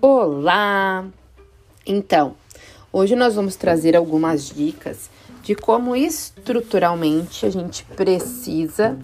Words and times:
Olá! 0.00 1.08
Então, 1.84 2.36
hoje 2.92 3.16
nós 3.16 3.34
vamos 3.34 3.56
trazer 3.56 3.96
algumas 3.96 4.48
dicas 4.48 5.10
de 5.42 5.56
como 5.56 5.96
estruturalmente 5.96 7.44
a 7.44 7.50
gente 7.50 7.84
precisa 7.96 8.96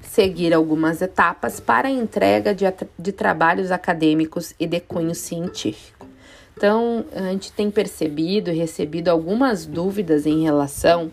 seguir 0.00 0.52
algumas 0.52 1.00
etapas 1.00 1.60
para 1.60 1.86
a 1.86 1.92
entrega 1.92 2.52
de, 2.52 2.64
de 2.98 3.12
trabalhos 3.12 3.70
acadêmicos 3.70 4.52
e 4.58 4.66
de 4.66 4.80
cunho 4.80 5.14
científico. 5.14 6.08
Então, 6.56 7.04
a 7.14 7.30
gente 7.30 7.52
tem 7.52 7.70
percebido 7.70 8.50
e 8.50 8.58
recebido 8.58 9.10
algumas 9.10 9.64
dúvidas 9.64 10.26
em 10.26 10.42
relação 10.42 11.12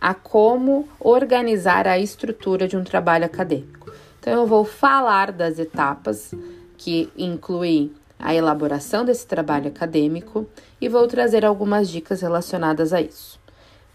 a 0.00 0.14
como 0.14 0.88
organizar 1.00 1.88
a 1.88 1.98
estrutura 1.98 2.68
de 2.68 2.76
um 2.76 2.84
trabalho 2.84 3.24
acadêmico. 3.24 3.92
Então, 4.20 4.32
eu 4.32 4.46
vou 4.46 4.64
falar 4.64 5.32
das 5.32 5.58
etapas 5.58 6.32
que 6.78 7.10
incluem 7.18 7.92
a 8.20 8.34
elaboração 8.34 9.04
desse 9.04 9.26
trabalho 9.26 9.68
acadêmico 9.68 10.46
e 10.80 10.88
vou 10.88 11.06
trazer 11.06 11.44
algumas 11.44 11.88
dicas 11.88 12.20
relacionadas 12.20 12.92
a 12.92 13.00
isso. 13.00 13.40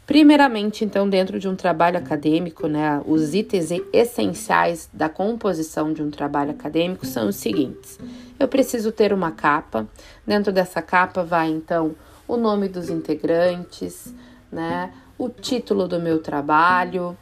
Primeiramente, 0.05 0.85
então, 0.85 1.09
dentro 1.09 1.39
de 1.39 1.47
um 1.47 1.55
trabalho 1.55 1.97
acadêmico, 1.97 2.67
né, 2.67 3.01
os 3.07 3.33
itens 3.33 3.69
essenciais 3.91 4.87
da 4.93 5.09
composição 5.09 5.91
de 5.91 6.03
um 6.03 6.11
trabalho 6.11 6.51
acadêmico 6.51 7.07
são 7.07 7.29
os 7.29 7.35
seguintes: 7.35 7.99
eu 8.39 8.47
preciso 8.47 8.91
ter 8.91 9.11
uma 9.11 9.31
capa, 9.31 9.87
dentro 10.25 10.53
dessa 10.53 10.81
capa 10.81 11.23
vai 11.23 11.49
então 11.49 11.95
o 12.27 12.37
nome 12.37 12.67
dos 12.67 12.89
integrantes, 12.89 14.13
né, 14.51 14.91
o 15.17 15.27
título 15.27 15.87
do 15.87 15.99
meu 15.99 16.19
trabalho 16.21 17.17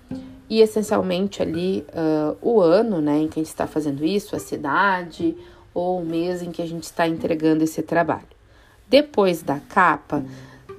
e 0.50 0.62
essencialmente 0.62 1.42
ali 1.42 1.86
uh, 1.90 2.38
o 2.42 2.60
ano 2.60 3.02
né, 3.02 3.20
em 3.20 3.28
que 3.28 3.40
a 3.40 3.44
gente 3.44 3.52
está 3.52 3.66
fazendo 3.66 4.04
isso, 4.04 4.36
a 4.36 4.40
cidade, 4.40 5.38
ou 5.74 6.00
o 6.00 6.06
mês 6.06 6.42
em 6.42 6.52
que 6.52 6.62
a 6.62 6.68
gente 6.68 6.84
está 6.84 7.08
entregando 7.08 7.64
esse 7.64 7.82
trabalho. 7.82 8.28
Depois 8.88 9.42
da 9.42 9.60
capa, 9.60 10.24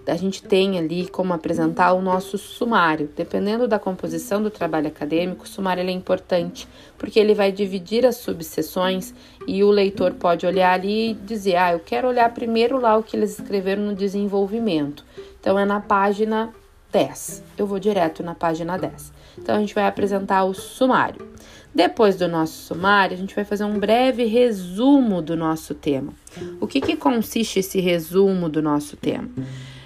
a 0.06 0.16
gente 0.16 0.42
tem 0.42 0.78
ali 0.78 1.08
como 1.08 1.32
apresentar 1.32 1.92
o 1.94 2.02
nosso 2.02 2.36
sumário. 2.36 3.08
Dependendo 3.16 3.66
da 3.66 3.78
composição 3.78 4.42
do 4.42 4.50
trabalho 4.50 4.88
acadêmico, 4.88 5.44
o 5.44 5.48
sumário 5.48 5.82
é 5.82 5.90
importante, 5.90 6.68
porque 6.98 7.18
ele 7.18 7.34
vai 7.34 7.50
dividir 7.50 8.04
as 8.04 8.16
subseções 8.16 9.14
e 9.46 9.64
o 9.64 9.70
leitor 9.70 10.12
pode 10.14 10.46
olhar 10.46 10.74
ali 10.74 11.10
e 11.10 11.14
dizer: 11.14 11.56
"Ah, 11.56 11.72
eu 11.72 11.80
quero 11.80 12.08
olhar 12.08 12.32
primeiro 12.34 12.78
lá 12.78 12.96
o 12.96 13.02
que 13.02 13.16
eles 13.16 13.38
escreveram 13.38 13.82
no 13.82 13.94
desenvolvimento". 13.94 15.04
Então 15.40 15.58
é 15.58 15.64
na 15.64 15.80
página 15.80 16.52
10. 16.92 17.42
Eu 17.58 17.66
vou 17.66 17.78
direto 17.78 18.22
na 18.22 18.34
página 18.34 18.78
10. 18.78 19.12
Então 19.38 19.56
a 19.56 19.58
gente 19.58 19.74
vai 19.74 19.86
apresentar 19.86 20.44
o 20.44 20.54
sumário. 20.54 21.26
Depois 21.74 22.14
do 22.14 22.28
nosso 22.28 22.62
sumário, 22.62 23.16
a 23.16 23.18
gente 23.18 23.34
vai 23.34 23.44
fazer 23.44 23.64
um 23.64 23.78
breve 23.80 24.24
resumo 24.26 25.20
do 25.20 25.36
nosso 25.36 25.74
tema. 25.74 26.12
O 26.60 26.68
que, 26.68 26.80
que 26.80 26.96
consiste 26.96 27.58
esse 27.58 27.80
resumo 27.80 28.48
do 28.48 28.62
nosso 28.62 28.96
tema? 28.96 29.28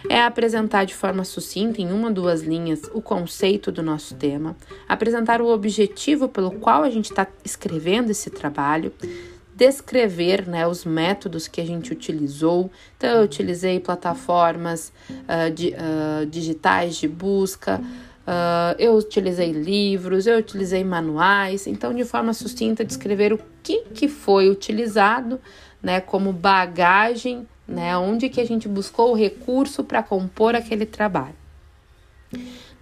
É 0.09 0.23
apresentar 0.23 0.85
de 0.85 0.95
forma 0.95 1.25
sucinta, 1.25 1.81
em 1.81 1.91
uma 1.91 2.09
ou 2.09 2.15
duas 2.15 2.43
linhas, 2.43 2.83
o 2.93 3.01
conceito 3.01 3.73
do 3.73 3.83
nosso 3.83 4.15
tema, 4.17 4.55
apresentar 4.87 5.41
o 5.41 5.49
objetivo 5.49 6.29
pelo 6.29 6.51
qual 6.53 6.83
a 6.83 6.91
gente 6.91 7.07
está 7.07 7.27
escrevendo 7.43 8.11
esse 8.11 8.29
trabalho, 8.29 8.93
descrever 9.57 10.47
né, 10.47 10.67
os 10.67 10.85
métodos 10.85 11.49
que 11.49 11.61
a 11.61 11.67
gente 11.67 11.91
utilizou. 11.91 12.71
Então, 12.97 13.11
eu 13.11 13.25
utilizei 13.25 13.81
plataformas 13.81 14.93
uh, 15.11 16.23
uh, 16.23 16.27
digitais 16.27 16.97
de 16.97 17.09
busca 17.09 17.83
Uh, 18.29 18.77
eu 18.79 18.95
utilizei 18.95 19.53
livros, 19.53 20.27
eu 20.27 20.37
utilizei 20.37 20.85
manuais, 20.85 21.67
então 21.67 21.95
de 21.95 22.05
forma 22.05 22.35
sucinta 22.35 22.85
descrever 22.85 23.33
o 23.33 23.41
que, 23.63 23.85
que 23.95 24.07
foi 24.07 24.51
utilizado, 24.51 25.41
né, 25.83 25.99
como 25.99 26.31
bagagem, 26.31 27.49
né, 27.67 27.97
onde 27.97 28.29
que 28.29 28.39
a 28.39 28.45
gente 28.45 28.69
buscou 28.69 29.13
o 29.13 29.15
recurso 29.15 29.83
para 29.83 30.03
compor 30.03 30.55
aquele 30.55 30.85
trabalho. 30.85 31.35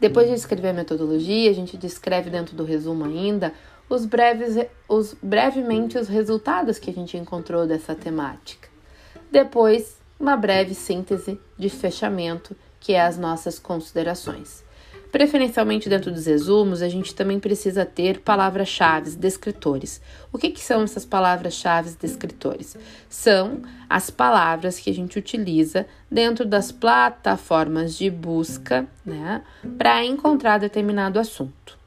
Depois 0.01 0.27
de 0.27 0.35
escrever 0.35 0.71
a 0.71 0.73
metodologia, 0.73 1.49
a 1.49 1.55
gente 1.55 1.77
descreve 1.77 2.29
dentro 2.29 2.56
do 2.56 2.65
resumo 2.65 3.05
ainda 3.05 3.55
os 3.89 4.05
breves, 4.05 4.67
os, 4.89 5.15
brevemente 5.23 5.97
os 5.97 6.09
resultados 6.09 6.77
que 6.77 6.91
a 6.91 6.93
gente 6.93 7.17
encontrou 7.17 7.69
dessa 7.69 7.95
temática. 7.95 8.69
Depois, 9.31 9.97
uma 10.19 10.37
breve 10.37 10.75
síntese 10.75 11.39
de 11.56 11.71
fechamento, 11.71 12.56
que 12.81 12.95
é 12.95 13.01
as 13.01 13.17
nossas 13.17 13.61
considerações. 13.61 14.66
Preferencialmente 15.16 15.88
dentro 15.88 16.12
dos 16.12 16.27
resumos, 16.27 16.82
a 16.82 16.91
gente 16.91 17.15
também 17.15 17.41
precisa 17.41 17.87
ter 17.87 18.21
palavras-chave, 18.21 19.12
descritores. 19.12 19.99
O 20.31 20.37
que, 20.37 20.50
que 20.50 20.60
são 20.60 20.82
essas 20.82 21.06
palavras-chave, 21.06 21.97
descritores? 21.99 22.77
São 23.09 23.62
as 23.88 24.10
palavras 24.10 24.78
que 24.78 24.91
a 24.91 24.93
gente 24.93 25.19
utiliza 25.19 25.87
dentro 26.10 26.44
das 26.44 26.71
plataformas 26.71 27.97
de 27.97 28.10
busca 28.10 28.87
né, 29.06 29.41
para 29.78 30.05
encontrar 30.05 30.59
determinado 30.59 31.19
assunto. 31.19 31.78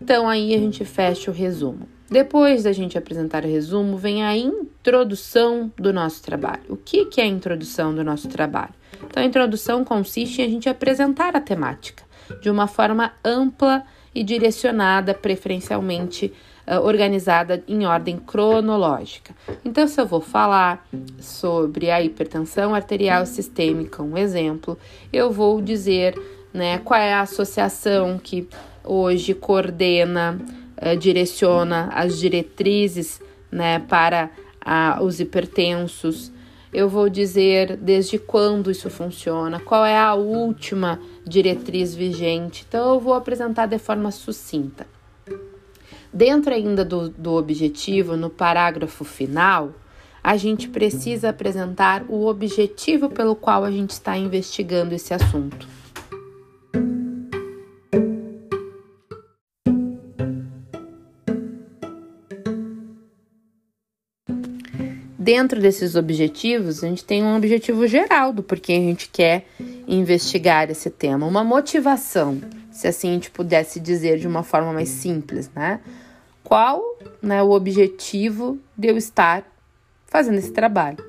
Então, 0.00 0.28
aí 0.28 0.54
a 0.54 0.58
gente 0.58 0.84
fecha 0.84 1.28
o 1.28 1.34
resumo. 1.34 1.88
Depois 2.08 2.62
da 2.62 2.70
gente 2.70 2.96
apresentar 2.96 3.44
o 3.44 3.48
resumo, 3.48 3.96
vem 3.96 4.22
a 4.22 4.36
introdução 4.36 5.72
do 5.76 5.92
nosso 5.92 6.22
trabalho. 6.22 6.62
O 6.68 6.76
que, 6.76 7.04
que 7.06 7.20
é 7.20 7.24
a 7.24 7.26
introdução 7.26 7.92
do 7.92 8.04
nosso 8.04 8.28
trabalho? 8.28 8.74
Então, 9.02 9.20
a 9.20 9.26
introdução 9.26 9.84
consiste 9.84 10.40
em 10.40 10.44
a 10.44 10.48
gente 10.48 10.68
apresentar 10.68 11.34
a 11.34 11.40
temática 11.40 12.11
de 12.40 12.50
uma 12.50 12.66
forma 12.66 13.12
ampla 13.24 13.84
e 14.14 14.22
direcionada, 14.22 15.14
preferencialmente 15.14 16.32
uh, 16.66 16.80
organizada 16.80 17.62
em 17.66 17.86
ordem 17.86 18.18
cronológica. 18.18 19.34
Então, 19.64 19.86
se 19.88 20.00
eu 20.00 20.06
vou 20.06 20.20
falar 20.20 20.86
sobre 21.18 21.90
a 21.90 22.02
hipertensão 22.02 22.74
arterial 22.74 23.24
sistêmica, 23.26 24.02
um 24.02 24.16
exemplo, 24.16 24.78
eu 25.12 25.30
vou 25.30 25.60
dizer 25.60 26.18
né, 26.52 26.78
qual 26.78 27.00
é 27.00 27.14
a 27.14 27.22
associação 27.22 28.18
que 28.18 28.48
hoje 28.84 29.34
coordena, 29.34 30.38
uh, 30.76 30.96
direciona 30.96 31.88
as 31.94 32.18
diretrizes 32.18 33.20
né, 33.50 33.78
para 33.78 34.30
uh, 34.66 35.02
os 35.02 35.20
hipertensos 35.20 36.32
eu 36.72 36.88
vou 36.88 37.08
dizer 37.08 37.76
desde 37.76 38.18
quando 38.18 38.70
isso 38.70 38.88
funciona, 38.88 39.60
qual 39.60 39.84
é 39.84 39.98
a 39.98 40.14
última 40.14 40.98
diretriz 41.24 41.94
vigente. 41.94 42.64
Então, 42.66 42.94
eu 42.94 43.00
vou 43.00 43.14
apresentar 43.14 43.66
de 43.66 43.78
forma 43.78 44.10
sucinta. 44.10 44.86
Dentro 46.12 46.52
ainda 46.52 46.84
do, 46.84 47.08
do 47.08 47.32
objetivo, 47.32 48.16
no 48.16 48.30
parágrafo 48.30 49.04
final, 49.04 49.72
a 50.22 50.36
gente 50.36 50.68
precisa 50.68 51.30
apresentar 51.30 52.04
o 52.08 52.26
objetivo 52.26 53.10
pelo 53.10 53.34
qual 53.34 53.64
a 53.64 53.70
gente 53.70 53.90
está 53.90 54.16
investigando 54.16 54.94
esse 54.94 55.12
assunto. 55.12 55.66
Dentro 65.22 65.60
desses 65.60 65.94
objetivos, 65.94 66.82
a 66.82 66.88
gente 66.88 67.04
tem 67.04 67.22
um 67.22 67.36
objetivo 67.36 67.86
geral 67.86 68.32
do 68.32 68.42
porquê 68.42 68.72
a 68.72 68.76
gente 68.76 69.08
quer 69.08 69.46
investigar 69.86 70.68
esse 70.68 70.90
tema, 70.90 71.26
uma 71.26 71.44
motivação, 71.44 72.40
se 72.72 72.88
assim 72.88 73.10
a 73.10 73.12
gente 73.14 73.30
pudesse 73.30 73.78
dizer 73.78 74.18
de 74.18 74.26
uma 74.26 74.42
forma 74.42 74.72
mais 74.72 74.88
simples, 74.88 75.48
né? 75.54 75.80
Qual 76.42 76.82
né, 77.22 77.40
o 77.42 77.50
objetivo 77.50 78.58
de 78.76 78.88
eu 78.88 78.96
estar 78.96 79.44
fazendo 80.06 80.38
esse 80.38 80.50
trabalho? 80.50 81.02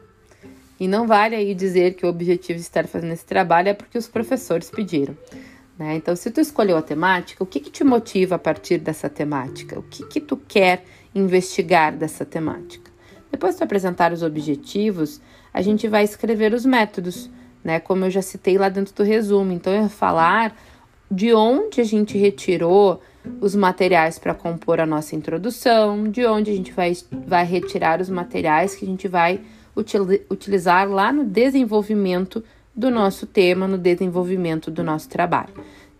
E 0.79 0.88
não 0.88 1.07
vale 1.07 1.35
aí 1.35 1.56
dizer 1.56 1.96
que 1.96 2.06
o 2.06 2.09
objetivo 2.09 2.59
de 2.59 2.66
estar 2.66 2.88
fazendo 2.88 3.13
esse 3.13 3.25
trabalho 3.25 3.69
é 3.69 3.73
porque 3.73 3.97
os 3.97 4.07
professores 4.07 4.69
pediram. 4.69 5.18
Né? 5.78 5.96
Então, 5.96 6.16
se 6.16 6.29
tu 6.29 6.40
escolheu 6.40 6.78
a 6.78 6.81
temática, 6.81 7.44
o 7.44 7.47
que, 7.47 7.59
que 7.59 7.72
te 7.72 7.84
motiva 7.84 8.35
a 8.35 8.40
partir 8.40 8.78
dessa 8.78 9.09
temática? 9.09 9.79
O 9.79 9.84
que, 9.84 10.05
que 10.05 10.22
tu 10.22 10.38
quer 10.38 10.85
investigar 11.16 11.96
dessa 11.96 12.23
temática? 12.23 12.92
Depois 13.34 13.58
de 13.58 13.64
apresentar 13.64 14.14
os 14.14 14.22
objetivos, 14.22 15.20
a 15.52 15.59
gente 15.59 15.88
vai 15.88 16.03
escrever 16.03 16.53
os 16.53 16.68
métodos, 16.68 17.32
né? 17.64 17.80
Como 17.80 18.06
eu 18.06 18.12
já 18.12 18.22
citei 18.22 18.59
lá 18.59 18.70
dentro 18.70 18.94
do 18.94 19.02
resumo. 19.02 19.52
Então, 19.52 19.74
eu 19.74 19.80
vou 19.82 19.90
falar 19.90 20.56
de 21.09 21.34
onde 21.34 21.82
a 21.82 21.84
gente 21.84 22.16
retirou 22.16 23.02
os 23.41 23.56
materiais 23.56 24.20
para 24.20 24.35
compor 24.35 24.80
a 24.80 24.85
nossa 24.85 25.16
introdução, 25.16 26.12
de 26.12 26.24
onde 26.28 26.52
a 26.52 26.56
gente 26.56 26.72
vai, 26.72 26.94
vai 27.26 27.44
retirar 27.44 28.00
os 28.00 28.08
materiais 28.08 28.76
que 28.76 28.85
a 28.85 28.88
gente 28.88 29.08
vai 29.08 29.41
utilizar 30.29 30.88
lá 30.88 31.12
no 31.12 31.24
desenvolvimento 31.24 32.44
do 32.76 32.91
nosso 32.91 33.26
tema, 33.26 33.68
no 33.68 33.79
desenvolvimento 33.79 34.70
do 34.70 34.84
nosso 34.84 35.09
trabalho. 35.09 35.53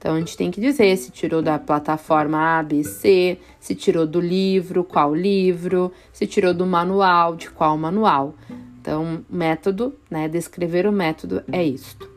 Então 0.04 0.16
a 0.16 0.20
gente 0.20 0.36
tem 0.36 0.52
que 0.52 0.60
dizer 0.60 0.98
se 0.98 1.12
tirou 1.12 1.42
da 1.42 1.58
plataforma 1.58 2.60
A, 2.60 2.62
B, 2.62 2.84
C, 2.84 3.40
se 3.58 3.74
tirou 3.74 4.06
do 4.06 4.20
livro, 4.20 4.84
qual 4.84 5.16
livro, 5.16 5.94
se 6.12 6.28
tirou 6.28 6.54
do 6.54 6.66
manual, 6.66 7.38
de 7.38 7.50
qual 7.50 7.78
manual. 7.78 8.36
Então, 8.82 9.24
método, 9.30 9.96
né? 10.12 10.28
Descrever 10.28 10.86
o 10.86 10.92
método 10.92 11.42
é 11.50 11.64
isto. 11.64 12.12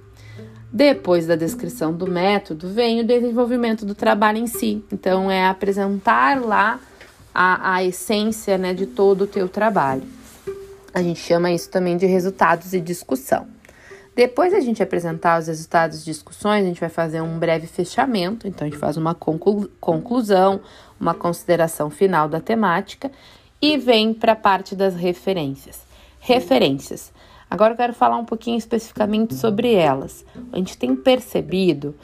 Depois 0.72 1.28
da 1.28 1.36
descrição 1.36 1.92
do 1.92 2.10
método, 2.10 2.68
vem 2.68 3.02
o 3.02 3.06
desenvolvimento 3.06 3.86
do 3.86 3.94
trabalho 3.94 4.38
em 4.38 4.48
si. 4.48 4.84
Então, 4.92 5.30
é 5.30 5.46
apresentar 5.46 6.44
lá 6.44 6.80
a, 7.32 7.74
a 7.74 7.84
essência 7.84 8.58
né, 8.58 8.74
de 8.74 8.86
todo 8.86 9.22
o 9.22 9.26
teu 9.28 9.48
trabalho. 9.48 10.02
A 10.92 11.00
gente 11.00 11.20
chama 11.20 11.52
isso 11.52 11.70
também 11.70 11.96
de 11.96 12.06
resultados 12.06 12.72
e 12.72 12.80
discussão. 12.80 13.46
Depois 14.16 14.54
a 14.54 14.60
gente 14.60 14.82
apresentar 14.82 15.38
os 15.38 15.46
resultados 15.46 15.98
de 15.98 16.06
discussões, 16.06 16.64
a 16.64 16.68
gente 16.68 16.80
vai 16.80 16.88
fazer 16.88 17.20
um 17.20 17.38
breve 17.38 17.66
fechamento, 17.66 18.48
então 18.48 18.66
a 18.66 18.70
gente 18.70 18.80
faz 18.80 18.96
uma 18.96 19.14
conclu 19.14 19.68
conclusão, 19.78 20.58
uma 20.98 21.12
consideração 21.12 21.90
final 21.90 22.26
da 22.26 22.40
temática 22.40 23.12
e 23.60 23.76
vem 23.76 24.14
para 24.14 24.32
a 24.32 24.36
parte 24.36 24.74
das 24.74 24.96
referências. 24.96 25.82
Referências. 26.18 27.12
Agora 27.50 27.74
eu 27.74 27.76
quero 27.76 27.92
falar 27.92 28.16
um 28.16 28.24
pouquinho 28.24 28.56
especificamente 28.56 29.34
sobre 29.34 29.74
elas. 29.74 30.24
A 30.50 30.56
gente 30.56 30.78
tem 30.78 30.96
percebido 30.96 31.94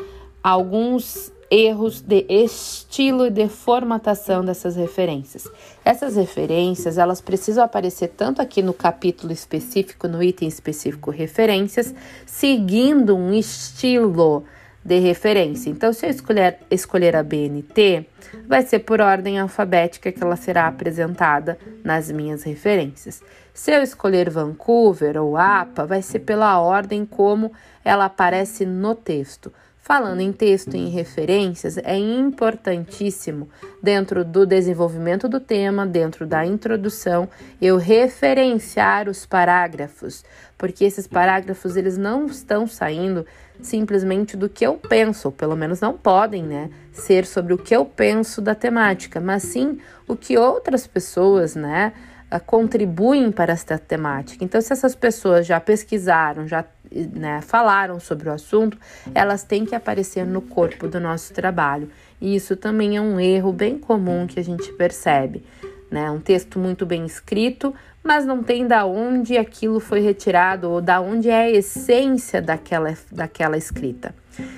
alguns 0.43 1.32
erros 1.52 2.00
de 2.00 2.25
estilo 2.31 3.26
e 3.26 3.31
de 3.31 3.46
formatação 3.46 4.43
dessas 4.43 4.75
referências. 4.75 5.46
Essas 5.84 6.16
referências, 6.16 6.96
elas 6.96 7.20
precisam 7.20 7.62
aparecer 7.62 8.08
tanto 8.08 8.40
aqui 8.40 8.62
no 8.62 8.72
capítulo 8.72 9.34
específico, 9.34 10.08
no 10.08 10.22
item 10.22 10.49
específico 10.49 11.10
referências, 11.10 11.94
seguindo 12.25 13.14
um 13.14 13.34
estilo 13.34 14.44
de 14.82 14.99
referência. 14.99 15.69
Então, 15.69 15.93
se 15.93 16.06
eu 16.06 16.10
escolher, 16.10 16.58
escolher 16.70 17.14
a 17.14 17.22
BNT, 17.22 18.06
vai 18.48 18.62
ser 18.62 18.78
por 18.78 19.02
ordem 19.02 19.38
alfabética 19.38 20.10
que 20.10 20.25
ela 20.25 20.37
será 20.37 20.66
apresentada 20.66 21.58
nas 21.84 22.10
minhas 22.10 22.44
referências. 22.44 23.22
Se 23.52 23.70
eu 23.70 23.82
escolher 23.82 24.31
Vancouver 24.31 25.20
ou 25.20 25.37
APA, 25.37 25.84
vai 25.84 26.00
ser 26.00 26.20
pela 26.20 26.58
ordem 26.58 27.05
como 27.05 27.52
ela 27.84 28.06
aparece 28.06 28.64
no 28.64 28.94
texto. 28.94 29.52
Falando 29.84 30.20
em 30.20 30.32
texto 30.32 30.76
e 30.76 30.79
em 30.79 30.90
referências, 30.90 31.76
é 31.76 31.96
importantíssimo, 31.96 33.49
dentro 33.82 34.25
do 34.25 34.46
desenvolvimento 34.46 35.29
do 35.29 35.40
tema, 35.40 35.84
dentro 35.84 36.25
da 36.25 36.46
introdução, 36.46 37.29
eu 37.61 37.79
referenciar 37.79 39.08
os 39.08 39.26
parágrafos, 39.26 40.25
porque 40.56 40.84
esses 40.84 41.08
parágrafos 41.08 41.75
eles 41.75 41.99
não 41.99 42.26
estão 42.26 42.64
saindo 42.64 43.26
simplesmente 43.61 44.37
do 44.37 44.49
que 44.49 44.64
eu 44.64 44.75
penso, 44.75 45.26
ou 45.26 45.32
pelo 45.32 45.56
menos 45.56 45.81
não 45.81 45.94
podem, 45.94 46.44
né, 46.44 46.70
ser 46.93 47.26
sobre 47.26 47.52
o 47.52 47.58
que 47.58 47.75
eu 47.75 47.84
penso 47.84 48.40
da 48.40 48.55
temática, 48.55 49.20
mas 49.20 49.43
sim 49.43 49.81
o 50.06 50.14
que 50.14 50.38
outras 50.38 50.87
pessoas, 50.87 51.56
né, 51.56 51.93
contribuem 52.40 53.31
para 53.31 53.52
esta 53.52 53.79
temática. 53.79 54.44
Então, 54.44 54.61
se 54.61 54.73
essas 54.73 54.94
pessoas 54.94 55.46
já 55.46 55.61
pesquisaram, 55.61 56.46
já 56.46 56.64
né, 56.90 57.40
falaram 57.40 57.99
sobre 57.99 58.29
o 58.29 58.32
assunto, 58.32 58.79
elas 59.14 59.43
têm 59.43 59.64
que 59.64 59.75
aparecer 59.75 60.25
no 60.25 60.43
corpo 60.43 60.88
do 60.88 61.00
nosso 61.00 61.32
trabalho. 61.32 61.90
E 62.20 62.34
isso 62.34 62.56
também 62.56 62.96
é 62.96 63.00
um 63.00 63.19
erro 63.19 63.52
bem 63.52 63.79
comum 63.79 64.26
que 64.26 64.38
a 64.38 64.44
gente 64.44 64.73
percebe. 64.73 65.44
Né? 65.90 66.11
Um 66.11 66.20
texto 66.20 66.58
muito 66.58 66.87
bem 66.87 67.05
escrito, 67.05 67.75
mas 68.02 68.25
não 68.25 68.43
tem 68.43 68.67
da 68.67 68.84
onde 68.84 69.37
aquilo 69.37 69.79
foi 69.79 70.00
retirado 70.00 70.70
ou 70.70 70.81
da 70.81 71.00
onde 71.00 71.29
é 71.29 71.43
a 71.43 71.50
essência 71.50 72.40
daquela, 72.40 72.96
daquela 73.11 73.56
escrita. 73.56 74.14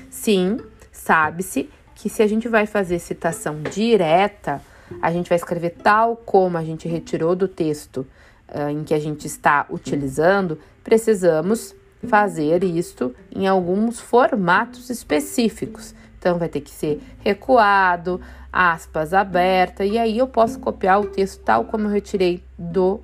Sim, 0.08 0.58
sabe-se 0.92 1.68
que 1.94 2.08
se 2.08 2.22
a 2.22 2.26
gente 2.26 2.48
vai 2.48 2.66
fazer 2.66 2.98
citação 2.98 3.60
direta, 3.62 4.60
a 5.00 5.12
gente 5.12 5.28
vai 5.28 5.36
escrever 5.36 5.70
tal 5.82 6.16
como 6.16 6.56
a 6.56 6.64
gente 6.64 6.88
retirou 6.88 7.34
do 7.34 7.48
texto 7.48 8.06
uh, 8.48 8.68
em 8.68 8.84
que 8.84 8.94
a 8.94 8.98
gente 8.98 9.26
está 9.26 9.66
utilizando, 9.70 10.58
precisamos 10.82 11.74
fazer 12.06 12.62
isto 12.62 13.14
em 13.34 13.46
alguns 13.46 14.00
formatos 14.00 14.90
específicos. 14.90 15.94
Então, 16.18 16.38
vai 16.38 16.48
ter 16.48 16.60
que 16.60 16.70
ser 16.70 17.02
recuado, 17.20 18.20
aspas 18.52 19.12
aberta, 19.12 19.84
e 19.84 19.98
aí 19.98 20.16
eu 20.18 20.26
posso 20.26 20.60
copiar 20.60 21.00
o 21.00 21.06
texto 21.06 21.42
tal 21.42 21.64
como 21.64 21.86
eu 21.86 21.90
retirei 21.90 22.42
do, 22.56 23.00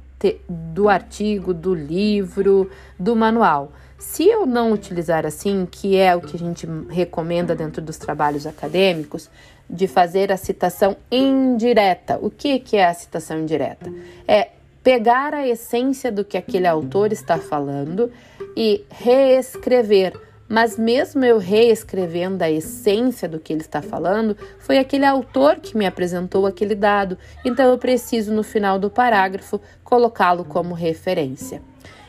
do 0.48 0.88
artigo, 0.88 1.54
do 1.54 1.74
livro, 1.74 2.70
do 2.98 3.14
manual. 3.16 3.72
Se 3.98 4.26
eu 4.26 4.46
não 4.46 4.72
utilizar 4.72 5.26
assim, 5.26 5.66
que 5.70 5.96
é 5.96 6.16
o 6.16 6.20
que 6.20 6.36
a 6.36 6.38
gente 6.38 6.66
recomenda 6.88 7.54
dentro 7.54 7.82
dos 7.82 7.98
trabalhos 7.98 8.46
acadêmicos, 8.46 9.30
de 9.70 9.86
fazer 9.86 10.32
a 10.32 10.36
citação 10.36 10.96
indireta. 11.10 12.18
O 12.20 12.28
que, 12.28 12.58
que 12.58 12.76
é 12.76 12.86
a 12.86 12.94
citação 12.94 13.38
indireta? 13.38 13.92
É 14.26 14.48
pegar 14.82 15.32
a 15.32 15.46
essência 15.46 16.10
do 16.10 16.24
que 16.24 16.36
aquele 16.36 16.66
autor 16.66 17.12
está 17.12 17.38
falando 17.38 18.10
e 18.56 18.84
reescrever. 18.90 20.12
Mas 20.50 20.76
mesmo 20.76 21.24
eu 21.24 21.38
reescrevendo 21.38 22.42
a 22.42 22.50
essência 22.50 23.28
do 23.28 23.38
que 23.38 23.52
ele 23.52 23.60
está 23.60 23.80
falando, 23.80 24.36
foi 24.58 24.78
aquele 24.78 25.04
autor 25.04 25.60
que 25.60 25.78
me 25.78 25.86
apresentou 25.86 26.44
aquele 26.44 26.74
dado, 26.74 27.16
então 27.44 27.70
eu 27.70 27.78
preciso 27.78 28.32
no 28.32 28.42
final 28.42 28.76
do 28.76 28.90
parágrafo 28.90 29.60
colocá-lo 29.84 30.44
como 30.44 30.74
referência. 30.74 31.62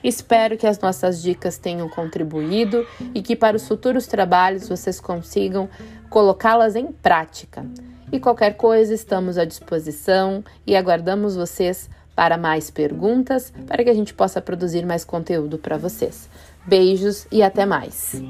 Espero 0.04 0.58
que 0.58 0.66
as 0.66 0.80
nossas 0.80 1.22
dicas 1.22 1.60
tenham 1.60 1.88
contribuído 1.88 2.84
e 3.14 3.22
que 3.22 3.36
para 3.36 3.56
os 3.56 3.68
futuros 3.68 4.08
trabalhos 4.08 4.68
vocês 4.68 5.00
consigam 5.00 5.70
colocá-las 6.10 6.76
em 6.76 6.88
prática. 6.92 7.64
E 8.12 8.20
qualquer 8.20 8.56
coisa, 8.56 8.92
estamos 8.92 9.38
à 9.38 9.46
disposição 9.46 10.44
e 10.66 10.76
aguardamos 10.76 11.36
vocês 11.36 11.88
para 12.16 12.38
mais 12.38 12.72
perguntas, 12.72 13.54
para 13.68 13.84
que 13.84 13.90
a 13.90 13.94
gente 13.94 14.16
possa 14.16 14.42
produzir 14.42 14.84
mais 14.84 15.06
conteúdo 15.06 15.60
para 15.60 15.78
vocês. 15.78 16.28
Beijos 16.66 17.28
e 17.32 17.42
até 17.42 17.66
mais! 17.66 18.22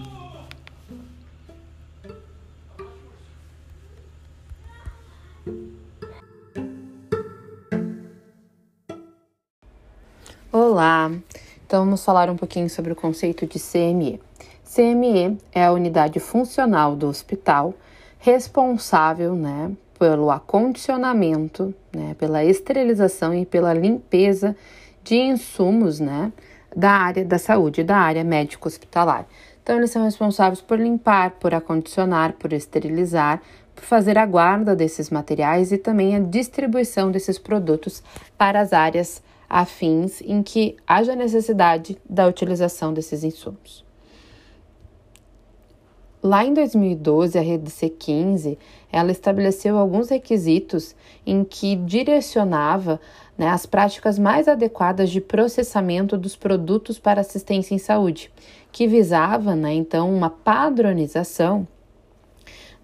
Olá! 10.50 11.12
Então 11.66 11.84
vamos 11.84 12.06
falar 12.06 12.30
um 12.30 12.38
pouquinho 12.38 12.70
sobre 12.70 12.94
o 12.94 12.96
conceito 12.96 13.46
de 13.46 13.60
CME. 13.60 14.22
CME 14.64 15.38
é 15.52 15.66
a 15.66 15.74
unidade 15.74 16.20
funcional 16.22 16.96
do 16.96 17.08
hospital 17.08 17.74
responsável, 18.18 19.36
né, 19.36 19.72
pelo 20.00 20.32
acondicionamento, 20.32 21.76
né, 21.94 22.16
pela 22.18 22.46
esterilização 22.46 23.34
e 23.34 23.46
pela 23.46 23.74
limpeza 23.74 24.56
de 25.04 25.16
insumos, 25.16 26.00
né, 26.00 26.32
da 26.76 26.92
área 26.92 27.26
da 27.26 27.38
saúde, 27.38 27.84
da 27.84 27.98
área 27.98 28.24
médico-hospitalar. 28.24 29.28
Então, 29.64 29.78
eles 29.78 29.92
são 29.92 30.04
responsáveis 30.04 30.62
por 30.62 30.80
limpar, 30.80 31.32
por 31.32 31.54
acondicionar, 31.54 32.34
por 32.34 32.52
esterilizar, 32.52 33.42
por 33.76 33.84
fazer 33.84 34.18
a 34.18 34.26
guarda 34.26 34.76
desses 34.76 35.10
materiais 35.10 35.72
e 35.72 35.78
também 35.78 36.16
a 36.16 36.20
distribuição 36.20 37.12
desses 37.12 37.38
produtos 37.38 38.04
para 38.38 38.60
as 38.60 38.74
áreas 38.74 39.22
afins 39.50 40.22
em 40.22 40.42
que 40.42 40.78
haja 40.88 41.16
necessidade 41.16 41.98
da 42.10 42.26
utilização 42.26 42.94
desses 42.94 43.24
insumos. 43.24 43.84
Lá 46.24 46.46
em 46.46 46.54
2012, 46.54 47.38
a 47.38 47.42
Rede 47.42 47.72
C15 47.72 48.58
ela 48.92 49.12
estabeleceu 49.12 49.76
alguns 49.76 50.10
requisitos 50.10 50.96
em 51.26 51.44
que 51.44 51.76
direcionava 51.76 53.00
né, 53.42 53.48
as 53.48 53.66
práticas 53.66 54.20
mais 54.20 54.48
adequadas 54.48 55.10
de 55.10 55.20
processamento 55.20 56.16
dos 56.16 56.36
produtos 56.36 57.00
para 57.00 57.22
assistência 57.22 57.74
em 57.74 57.80
saúde, 57.80 58.32
que 58.72 58.86
visava, 58.86 59.56
né, 59.56 59.74
então, 59.74 60.14
uma 60.14 60.30
padronização 60.30 61.68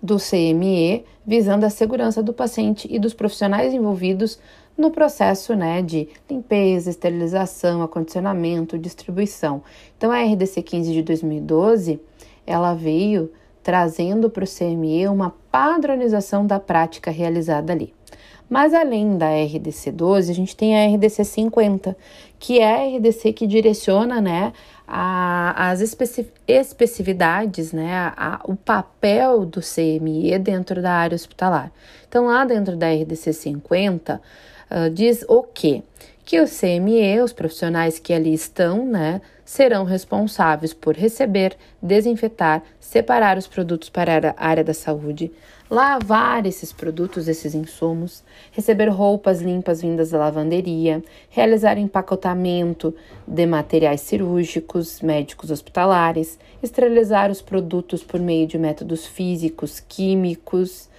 do 0.02 0.18
CME, 0.18 1.06
visando 1.24 1.64
a 1.64 1.70
segurança 1.70 2.24
do 2.24 2.34
paciente 2.34 2.88
e 2.90 2.98
dos 2.98 3.14
profissionais 3.14 3.72
envolvidos 3.72 4.40
no 4.76 4.90
processo 4.90 5.56
né, 5.56 5.84
de 5.84 6.10
limpeza, 6.28 6.90
esterilização, 6.90 7.84
acondicionamento, 7.84 8.80
distribuição. 8.80 9.62
Então, 9.96 10.12
a 10.12 10.24
RDC 10.24 10.64
15 10.64 10.92
de 10.92 11.04
2012 11.04 12.00
ela 12.48 12.74
veio 12.74 13.32
trazendo 13.62 14.28
para 14.28 14.44
o 14.44 14.48
CME 14.48 15.08
uma 15.08 15.36
padronização 15.52 16.48
da 16.48 16.60
prática 16.60 17.12
realizada 17.12 17.72
ali. 17.72 17.94
Mas 18.50 18.74
além 18.74 19.18
da 19.18 19.28
RDC 19.30 19.92
12, 19.92 20.32
a 20.32 20.36
gente 20.36 20.56
tem 20.56 20.76
a 20.78 20.88
RDC 20.96 21.24
50, 21.26 21.98
que 22.40 22.60
é 22.60 22.74
a 22.74 22.98
RDC 22.98 23.34
que 23.34 23.46
direciona 23.46 24.22
né, 24.22 24.54
a, 24.88 25.70
as 25.70 25.82
especificidades, 26.48 27.74
né, 27.74 28.14
a, 28.16 28.40
o 28.46 28.56
papel 28.56 29.46
do 29.46 29.60
CME 29.60 30.40
dentro 30.40 30.82
da 30.82 30.94
área 30.94 31.16
hospitalar. 31.16 31.72
Então, 32.08 32.28
lá 32.28 32.46
dentro 32.46 32.78
da 32.78 32.88
RDC 32.90 33.34
50, 33.34 34.22
uh, 34.72 34.90
diz 34.90 35.26
o 35.28 35.44
quê? 35.44 35.84
Que 36.28 36.42
o 36.42 36.46
CME, 36.46 37.22
os 37.22 37.32
profissionais 37.32 38.00
que 38.00 38.12
ali 38.12 38.34
estão, 38.34 38.86
né, 38.86 39.22
serão 39.46 39.86
responsáveis 39.86 40.74
por 40.74 40.94
receber, 40.94 41.56
desinfetar, 41.82 42.64
separar 42.82 43.38
os 43.38 43.48
produtos 43.48 43.88
para 43.88 44.36
a 44.36 44.46
área 44.46 44.62
da 44.62 44.74
saúde, 44.74 45.32
lavar 45.72 46.46
esses 46.46 46.74
produtos, 46.74 47.30
esses 47.30 47.56
insumos, 47.56 48.26
receber 48.52 48.90
roupas 48.90 49.42
limpas 49.42 49.82
vindas 49.82 50.10
da 50.10 50.18
lavanderia, 50.18 51.02
realizar 51.30 51.78
empacotamento 51.78 52.94
de 53.26 53.46
materiais 53.46 54.02
cirúrgicos, 54.02 55.00
médicos 55.00 55.50
hospitalares, 55.50 56.38
esterilizar 56.62 57.32
os 57.32 57.42
produtos 57.42 58.04
por 58.04 58.20
meio 58.20 58.46
de 58.46 58.58
métodos 58.58 59.08
físicos, 59.08 59.80
químicos, 59.80 60.90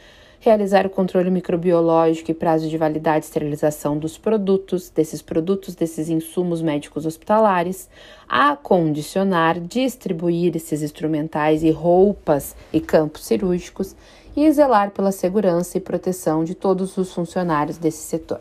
realizar 0.41 0.87
o 0.87 0.91
controle 0.91 1.31
microbiológico 1.31 2.31
e 2.31 2.35
prazo 2.35 2.69
de 2.69 2.79
validade 2.79 3.25
e 3.25 3.29
esterilização 3.29 3.99
dos 3.99 4.17
produtos, 4.17 4.89
desses 4.91 5.21
produtos, 5.21 5.75
desses 5.75 6.09
insumos 6.09 6.63
médicos 6.63 7.07
hospitalares, 7.07 7.89
acondicionar, 8.29 9.59
distribuir 9.59 10.57
esses 10.57 10.83
instrumentais 10.83 11.63
e 11.63 11.71
roupas 11.71 12.55
e 12.73 12.81
campos 12.81 13.27
cirúrgicos 13.27 13.97
e 14.37 14.51
zelar 14.53 14.93
pela 14.93 15.11
segurança 15.11 15.77
e 15.77 15.81
proteção 15.81 16.45
de 16.45 16.55
todos 16.55 16.97
os 16.97 17.13
funcionários 17.13 17.77
desse 17.77 18.05
setor. 18.05 18.41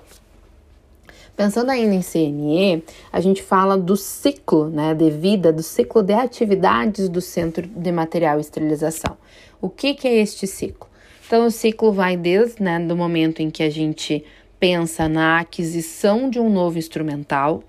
Pensando 1.36 1.70
ainda 1.70 1.94
em 1.94 2.02
CNE, 2.02 2.84
a 3.12 3.22
gente 3.22 3.44
fala 3.44 3.78
do 3.78 3.96
ciclo 3.96 4.70
né, 4.70 4.96
de 4.96 5.12
vida, 5.12 5.54
do 5.54 5.62
ciclo 5.62 6.02
de 6.02 6.14
atividades 6.14 7.08
do 7.10 7.22
Centro 7.22 7.68
de 7.68 7.92
Material 7.92 8.38
e 8.38 8.42
Esterilização. 8.42 9.16
O 9.62 9.70
que, 9.70 9.94
que 9.94 10.08
é 10.08 10.16
este 10.16 10.48
ciclo? 10.48 10.87
Então, 11.28 11.46
o 11.46 11.52
ciclo 11.52 11.92
vai 11.92 12.16
desde 12.16 12.64
né, 12.64 12.80
do 12.80 12.96
momento 12.96 13.42
em 13.42 13.50
que 13.50 13.62
a 13.62 13.70
gente 13.70 14.24
pensa 14.58 15.10
na 15.10 15.42
aquisição 15.42 16.30
de 16.30 16.40
um 16.40 16.50
novo 16.50 16.80
instrumental, 16.80 17.62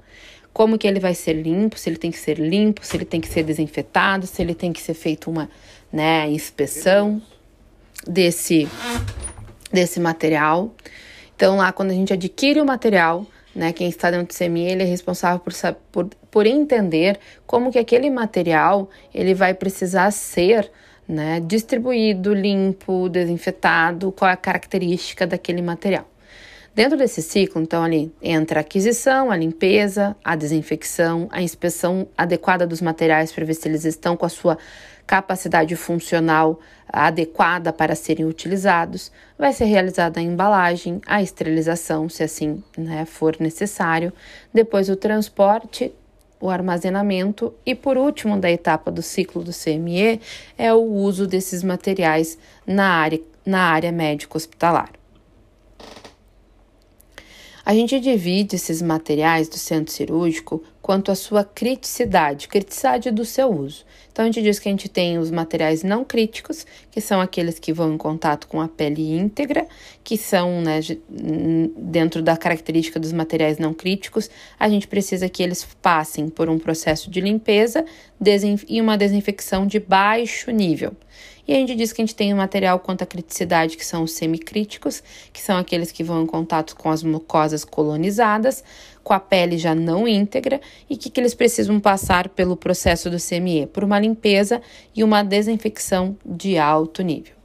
como 0.53 0.79
que 0.79 0.87
ele 0.87 1.01
vai 1.01 1.13
ser 1.13 1.33
limpo, 1.33 1.77
se 1.77 1.91
ele 1.91 1.97
tem 1.97 2.11
que 2.11 2.19
ser 2.19 2.39
limpo, 2.39 2.87
se 2.87 2.97
ele 2.97 3.05
tem 3.05 3.21
que 3.21 3.29
ser 3.29 3.43
desinfetado, 3.43 4.29
se 4.29 4.41
ele 4.41 4.55
tem 4.55 4.73
que 4.73 4.81
ser 4.81 4.95
feito 4.95 5.29
uma 5.29 5.51
né, 5.93 6.29
inspeção 6.31 7.21
desse, 8.07 8.69
desse 9.73 9.99
material. 9.99 10.73
Então, 11.35 11.57
lá 11.57 11.73
quando 11.73 11.91
a 11.91 11.95
gente 11.95 12.13
adquire 12.13 12.61
o 12.61 12.65
material, 12.65 13.27
né? 13.59 13.73
Quem 13.73 13.89
está 13.89 14.09
dentro 14.09 14.29
do 14.29 14.39
CMI, 14.39 14.71
ele 14.71 14.83
é 14.85 14.87
responsável 14.87 15.41
por, 15.41 15.53
por, 15.91 16.07
por 16.31 16.47
entender 16.47 17.19
como 17.45 17.73
que 17.73 17.79
aquele 17.79 18.09
material 18.09 18.89
ele 19.13 19.35
vai 19.35 19.53
precisar 19.53 20.13
ser 20.13 20.71
né, 21.09 21.41
distribuído, 21.41 22.35
limpo, 22.35 23.09
desinfetado, 23.09 24.13
qual 24.13 24.31
é 24.31 24.35
a 24.35 24.37
característica 24.37 25.27
daquele 25.27 25.63
material. 25.63 26.07
Dentro 26.75 26.97
desse 26.97 27.23
ciclo, 27.23 27.61
então, 27.61 27.83
ali 27.83 28.13
entra 28.23 28.61
a 28.61 28.63
aquisição, 28.63 29.33
a 29.33 29.37
limpeza, 29.37 30.15
a 30.23 30.37
desinfecção, 30.37 31.27
a 31.33 31.43
inspeção 31.43 32.07
adequada 32.17 32.67
dos 32.67 32.81
materiais 32.81 33.33
para 33.33 33.45
ver 33.45 33.55
se 33.55 33.67
eles 33.67 33.85
estão 33.85 34.17
com 34.17 34.25
a 34.25 34.29
sua 34.29 34.57
capacidade 35.05 35.75
funcional 35.75 36.61
adequada 36.87 37.73
para 37.73 37.95
serem 37.95 38.27
utilizados, 38.27 39.11
vai 39.39 39.53
ser 39.53 39.65
realizada 39.65 40.21
a 40.21 40.23
embalagem, 40.23 41.01
a 41.07 41.23
esterilização, 41.23 42.09
se 42.09 42.23
assim 42.23 42.63
né, 42.77 43.05
for 43.07 43.37
necessário, 43.41 44.13
depois 44.53 44.89
o 44.89 44.97
transporte, 44.97 45.93
o 46.41 46.51
armazenamento 46.51 47.53
e, 47.65 47.75
por 47.75 47.97
último, 47.97 48.39
da 48.39 48.51
etapa 48.51 48.91
do 48.91 49.03
ciclo 49.03 49.43
do 49.43 49.53
CME, 49.53 50.21
é 50.57 50.73
o 50.73 50.83
uso 50.83 51.27
desses 51.27 51.63
materiais 51.63 52.39
na 52.67 52.89
área, 52.89 53.21
na 53.45 53.63
área 53.63 53.93
médico-hospitalar. 53.93 54.93
A 57.65 57.75
gente 57.75 58.01
divide 58.01 58.57
esses 58.57 58.81
materiais 58.81 59.47
do 59.49 59.59
centro 59.59 59.93
cirúrgico 59.93 60.63
quanto 60.89 61.13
à 61.13 61.15
sua 61.15 61.45
criticidade, 61.45 62.49
criticidade 62.49 63.11
do 63.11 63.23
seu 63.23 63.53
uso. 63.53 63.85
Então, 64.11 64.25
a 64.25 64.27
gente 64.27 64.41
diz 64.41 64.59
que 64.59 64.71
a 64.71 64.73
gente 64.73 64.89
tem 64.89 65.19
os 65.19 65.31
materiais 65.31 65.83
não 65.83 66.03
críticos, 66.03 66.65
que 66.91 66.99
são 66.99 67.21
aqueles 67.21 67.59
que 67.59 67.75
vão 67.75 67.93
em 67.93 67.99
contato 67.99 68.49
com 68.49 68.59
a 68.59 68.67
pele 68.67 69.15
íntegra, 69.15 69.67
que 70.03 70.17
são, 70.17 70.63
né, 70.63 70.81
dentro 71.77 72.23
da 72.23 72.39
característica 72.39 72.99
dos 72.99 73.13
materiais 73.13 73.59
não 73.59 73.75
críticos, 73.75 74.31
a 74.59 74.67
gente 74.67 74.89
precisa 74.89 75.29
que 75.29 75.43
eles 75.43 75.63
passem 75.83 76.27
por 76.31 76.49
um 76.49 76.59
processo 76.59 77.11
de 77.11 77.21
limpeza 77.21 77.85
e 78.67 78.81
uma 78.81 78.97
desinfecção 78.97 79.67
de 79.67 79.79
baixo 79.79 80.51
nível. 80.51 80.97
E 81.47 81.53
a 81.55 81.57
gente 81.57 81.75
diz 81.75 81.95
que 81.95 82.03
a 82.03 82.05
gente 82.05 82.15
tem 82.15 82.35
o 82.35 82.37
material 82.37 82.79
quanto 82.79 83.03
à 83.03 83.07
criticidade, 83.07 83.79
que 83.79 83.85
são 83.85 84.03
os 84.03 84.13
semicríticos, 84.13 85.03
que 85.33 85.41
são 85.41 85.57
aqueles 85.57 85.91
que 85.91 86.05
vão 86.05 86.23
em 86.23 86.27
contato 86.27 86.77
com 86.77 86.91
as 86.91 87.03
mucosas 87.03 87.65
colonizadas, 87.65 88.63
com 89.03 89.13
a 89.13 89.21
pele 89.21 89.59
já 89.59 89.75
não 89.75 90.07
íntegra 90.07 90.61
e 90.89 90.97
que, 90.97 91.11
que 91.11 91.21
eles 91.21 91.35
precisam 91.35 91.81
passar 91.81 92.29
pelo 92.29 92.57
processo 92.57 93.09
do 93.11 93.17
CME, 93.17 93.67
por 93.67 93.85
uma 93.85 93.99
limpeza 93.99 94.61
e 94.95 95.03
uma 95.03 95.23
desinfecção 95.23 96.17
de 96.25 96.59
alto 96.59 97.03
nível. 97.03 97.39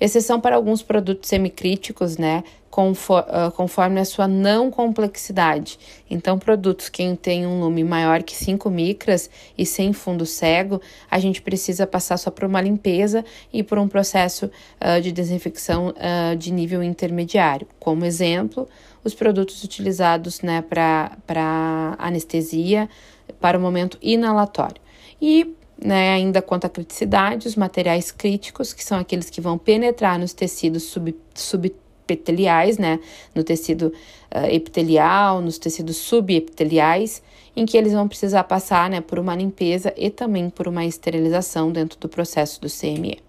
Exceção 0.00 0.40
para 0.40 0.56
alguns 0.56 0.82
produtos 0.82 1.28
semicríticos, 1.28 2.16
né, 2.16 2.42
conforme 3.54 4.00
a 4.00 4.04
sua 4.04 4.26
não 4.26 4.70
complexidade. 4.70 5.78
Então, 6.10 6.38
produtos 6.38 6.88
que 6.88 7.14
têm 7.16 7.46
um 7.46 7.60
lume 7.60 7.84
maior 7.84 8.22
que 8.22 8.34
5 8.34 8.70
micras 8.70 9.28
e 9.56 9.66
sem 9.66 9.92
fundo 9.92 10.24
cego, 10.24 10.80
a 11.10 11.18
gente 11.18 11.42
precisa 11.42 11.86
passar 11.86 12.16
só 12.16 12.30
por 12.30 12.44
uma 12.44 12.62
limpeza 12.62 13.24
e 13.52 13.62
por 13.62 13.78
um 13.78 13.86
processo 13.86 14.46
uh, 14.46 15.00
de 15.02 15.12
desinfecção 15.12 15.90
uh, 15.90 16.34
de 16.34 16.50
nível 16.50 16.82
intermediário. 16.82 17.68
Como 17.78 18.06
exemplo, 18.06 18.66
os 19.04 19.14
produtos 19.14 19.62
utilizados 19.64 20.40
né, 20.40 20.62
para 20.62 21.96
anestesia, 21.98 22.88
para 23.40 23.58
o 23.58 23.60
momento 23.60 23.98
inalatório. 24.00 24.80
E 25.20 25.54
né, 25.78 26.12
ainda 26.12 26.40
quanto 26.40 26.66
à 26.66 26.68
criticidade, 26.68 27.48
os 27.48 27.56
materiais 27.56 28.10
críticos, 28.12 28.72
que 28.72 28.84
são 28.84 28.98
aqueles 28.98 29.28
que 29.28 29.40
vão 29.40 29.58
penetrar 29.58 30.18
nos 30.18 30.32
tecidos 30.32 30.84
sub, 30.84 31.14
sub 31.34 31.74
epiteliais, 32.08 32.78
né, 32.78 33.00
no 33.34 33.42
tecido 33.42 33.92
uh, 34.34 34.46
epitelial, 34.50 35.40
nos 35.40 35.58
tecidos 35.58 35.96
subepiteliais, 35.96 37.22
em 37.56 37.66
que 37.66 37.76
eles 37.76 37.92
vão 37.92 38.06
precisar 38.06 38.44
passar, 38.44 38.88
né, 38.88 39.00
por 39.00 39.18
uma 39.18 39.34
limpeza 39.34 39.92
e 39.96 40.10
também 40.10 40.48
por 40.50 40.68
uma 40.68 40.84
esterilização 40.84 41.72
dentro 41.72 41.98
do 41.98 42.08
processo 42.08 42.60
do 42.60 42.68
CME. 42.68 43.20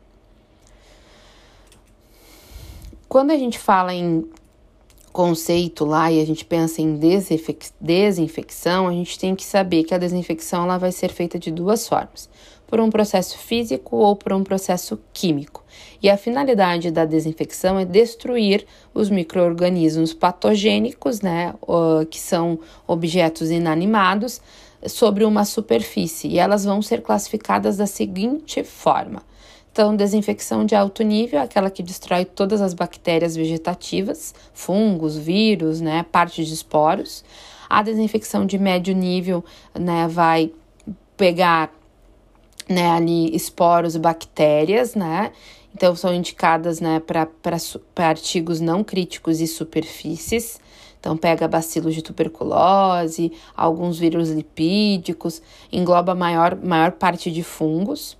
Quando 3.09 3.31
a 3.31 3.37
gente 3.37 3.59
fala 3.59 3.93
em 3.93 4.27
conceito 5.13 5.85
lá 5.85 6.11
e 6.11 6.19
a 6.19 6.25
gente 6.25 6.43
pensa 6.43 6.81
em 6.81 6.99
desinfecção, 7.79 8.87
a 8.87 8.91
gente 8.91 9.17
tem 9.19 9.35
que 9.35 9.43
saber 9.43 9.83
que 9.83 9.93
a 9.93 9.99
desinfecção 9.99 10.63
ela 10.63 10.79
vai 10.79 10.91
ser 10.91 11.09
feita 11.09 11.37
de 11.37 11.51
duas 11.51 11.87
formas 11.87 12.27
por 12.65 12.79
um 12.79 12.89
processo 12.89 13.37
físico 13.37 13.97
ou 13.97 14.15
por 14.15 14.33
um 14.33 14.43
processo 14.43 14.99
químico. 15.13 15.63
E 16.01 16.09
a 16.09 16.17
finalidade 16.17 16.89
da 16.89 17.05
desinfecção 17.05 17.77
é 17.77 17.85
destruir 17.85 18.65
os 18.95 19.11
micro-organismos 19.11 20.11
patogênicos, 20.11 21.21
né, 21.21 21.53
que 22.09 22.19
são 22.19 22.59
objetos 22.87 23.51
inanimados, 23.51 24.41
sobre 24.87 25.23
uma 25.23 25.45
superfície. 25.45 26.27
E 26.29 26.39
elas 26.39 26.65
vão 26.65 26.81
ser 26.81 27.03
classificadas 27.03 27.77
da 27.77 27.85
seguinte 27.85 28.63
forma: 28.63 29.21
então, 29.73 29.95
desinfecção 29.95 30.67
de 30.67 30.75
alto 30.75 31.01
nível 31.01 31.39
é 31.39 31.41
aquela 31.41 31.67
que 31.67 31.81
destrói 31.81 32.25
todas 32.25 32.61
as 32.61 32.75
bactérias 32.75 33.35
vegetativas, 33.35 34.31
fungos, 34.53 35.17
vírus, 35.17 35.81
né, 35.81 36.05
parte 36.11 36.45
de 36.45 36.53
esporos. 36.53 37.25
A 37.67 37.81
desinfecção 37.81 38.45
de 38.45 38.59
médio 38.59 38.93
nível, 38.93 39.43
né, 39.73 40.07
vai 40.07 40.51
pegar 41.17 41.73
né, 42.69 42.91
ali 42.91 43.35
esporos 43.35 43.97
bactérias, 43.97 44.93
né? 44.93 45.31
Então 45.73 45.95
são 45.95 46.13
indicadas, 46.13 46.79
né, 46.79 46.99
para 46.99 47.27
artigos 47.97 48.61
não 48.61 48.83
críticos 48.83 49.41
e 49.41 49.47
superfícies. 49.47 50.61
Então 50.99 51.17
pega 51.17 51.47
bacilos 51.47 51.95
de 51.95 52.03
tuberculose, 52.03 53.31
alguns 53.57 53.97
vírus 53.97 54.29
lipídicos, 54.29 55.41
engloba 55.71 56.13
maior, 56.13 56.55
maior 56.55 56.91
parte 56.91 57.31
de 57.31 57.41
fungos. 57.41 58.15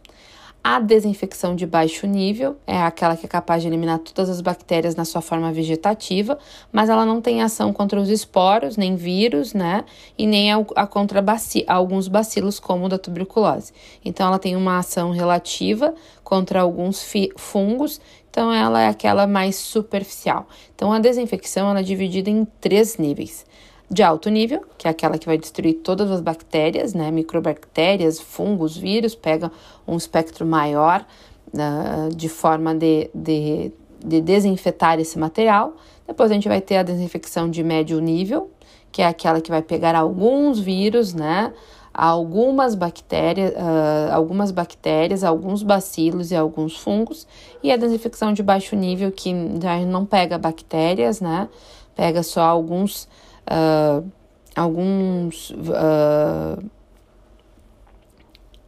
A 0.65 0.79
desinfecção 0.79 1.58
de 1.58 1.67
baixo 1.67 2.08
nível 2.08 2.55
é 2.65 2.82
aquela 2.82 3.17
que 3.17 3.25
é 3.25 3.29
capaz 3.29 3.62
de 3.62 3.67
eliminar 3.67 4.00
todas 4.00 4.29
as 4.29 4.39
bactérias 4.39 4.96
na 4.96 5.03
sua 5.03 5.20
forma 5.22 5.51
vegetativa, 5.51 6.39
mas 6.72 6.88
ela 6.88 7.05
não 7.05 7.20
tem 7.20 7.41
ação 7.41 7.74
contra 7.74 8.00
os 8.00 8.08
esporos, 8.08 8.77
nem 8.77 8.96
vírus, 8.96 9.53
né? 9.53 9.84
E 10.17 10.25
nem 10.25 10.53
a, 10.53 10.65
a 10.77 10.88
contra 10.88 11.22
baci 11.22 11.65
alguns 11.67 12.08
bacilos, 12.08 12.62
como 12.62 12.86
o 12.86 12.89
da 12.89 12.98
tuberculose. 12.98 13.74
Então, 14.05 14.25
ela 14.25 14.39
tem 14.39 14.55
uma 14.55 14.77
ação 14.77 15.12
relativa 15.12 15.93
contra 16.24 16.62
alguns 16.62 17.05
fungos, 17.36 18.00
então 18.32 18.50
ela 18.50 18.84
é 18.84 18.88
aquela 18.88 19.27
mais 19.27 19.58
superficial. 19.58 20.48
Então, 20.74 20.93
a 20.93 21.00
desinfecção 21.00 21.70
ela 21.70 21.82
é 21.82 21.84
dividida 21.84 22.29
em 22.29 22.46
três 22.62 22.98
níveis 22.98 23.46
de 23.90 24.02
alto 24.02 24.30
nível, 24.30 24.63
que 24.78 24.88
é 24.88 24.92
aquela 24.92 25.18
que 25.18 25.25
vai 25.25 25.38
destruir 25.38 25.75
todas 25.75 26.10
as 26.10 26.22
bactérias, 26.22 26.94
né, 26.94 27.12
microbactérias, 27.12 28.20
fungos, 28.20 28.75
vírus, 28.75 29.13
pega 29.13 29.52
um 29.88 29.96
espectro 29.96 30.46
maior 30.46 31.06
uh, 31.54 32.16
de 32.16 32.30
forma 32.30 32.74
de, 32.74 33.10
de, 33.13 33.72
de 34.04 34.22
desinfetar 34.22 35.00
esse 35.00 35.20
material. 35.20 35.75
Depois 36.08 36.32
a 36.32 36.34
gente 36.34 36.48
vai 36.48 36.60
ter 36.60 36.78
a 36.78 36.84
desinfecção 36.84 37.50
de 37.50 37.63
médio 37.63 38.00
nível, 38.00 38.50
que 38.92 39.02
é 39.02 39.06
aquela 39.06 39.42
que 39.42 39.52
vai 39.52 39.62
pegar 39.62 39.96
alguns 39.96 40.60
vírus, 40.60 41.13
né, 41.13 41.54
algumas 41.94 42.74
bactérias, 42.74 43.52
uh, 43.52 44.12
algumas 44.12 44.50
bactérias, 44.50 45.24
alguns 45.24 45.62
bacilos 45.62 46.32
e 46.32 46.36
alguns 46.36 46.78
fungos, 46.78 47.28
e 47.62 47.72
a 47.72 47.78
desinfecção 47.78 48.34
de 48.34 48.42
baixo 48.42 48.75
nível 48.75 49.12
que 49.12 49.32
já 49.62 49.78
não 49.86 50.04
pega 50.04 50.38
bactérias, 50.38 51.22
né, 51.22 51.48
pega 51.96 52.24
só 52.24 52.42
alguns 52.42 53.08
uh, 53.50 54.10
alguns 54.56 55.52
uh, 55.52 56.64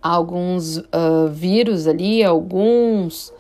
alguns 0.02 0.78
uh, 0.78 1.28
vírus 1.32 1.88
ali, 1.88 2.24
alguns 2.24 3.34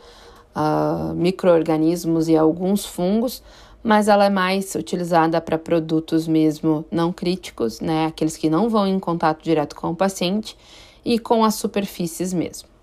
uh, 0.55 1.13
micro-organismos 1.13 2.27
e 2.27 2.35
alguns 2.35 2.85
fungos, 2.85 3.43
mas 3.83 4.07
ela 4.07 4.25
é 4.25 4.29
mais 4.31 4.73
utilizada 4.73 5.39
para 5.39 5.59
produtos 5.59 6.27
mesmo 6.27 6.83
não 6.89 7.13
críticos, 7.13 7.79
né? 7.79 8.07
Aqueles 8.07 8.35
que 8.35 8.49
não 8.49 8.67
vão 8.67 8.87
em 8.87 8.97
contato 8.99 9.43
direto 9.43 9.75
com 9.75 9.91
o 9.91 9.95
paciente 9.95 10.57
e 11.03 11.19
com 11.19 11.43
as 11.43 11.53
superfícies 11.53 12.33
mesmo. 12.33 12.74